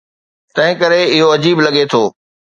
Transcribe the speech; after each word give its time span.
تنهنڪري 0.55 1.03
اهو 1.11 1.27
عجيب 1.35 1.57
لڳي 1.65 1.83
ٿو. 1.91 2.01